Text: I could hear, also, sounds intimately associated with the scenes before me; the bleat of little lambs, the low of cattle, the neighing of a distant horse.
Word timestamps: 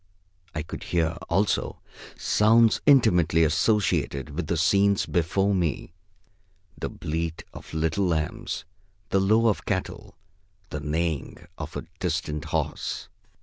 I 0.55 0.63
could 0.63 0.85
hear, 0.85 1.15
also, 1.29 1.77
sounds 2.17 2.81
intimately 2.87 3.43
associated 3.43 4.31
with 4.31 4.47
the 4.47 4.57
scenes 4.57 5.05
before 5.05 5.53
me; 5.53 5.93
the 6.75 6.89
bleat 6.89 7.43
of 7.53 7.71
little 7.71 8.07
lambs, 8.07 8.65
the 9.09 9.19
low 9.19 9.45
of 9.47 9.63
cattle, 9.65 10.15
the 10.71 10.79
neighing 10.79 11.45
of 11.55 11.75
a 11.77 11.85
distant 11.99 12.45
horse. 12.45 13.09